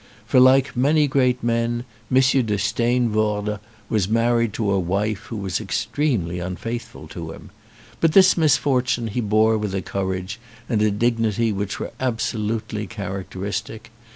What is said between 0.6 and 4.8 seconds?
many great men, M. de Steenvoorde was married to a